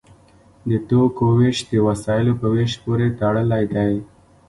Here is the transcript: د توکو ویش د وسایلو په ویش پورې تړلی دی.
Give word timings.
د 0.69 0.71
توکو 0.87 1.25
ویش 1.37 1.57
د 1.71 1.73
وسایلو 1.87 2.33
په 2.41 2.47
ویش 2.53 2.73
پورې 2.83 3.07
تړلی 3.19 3.63
دی. 3.73 3.93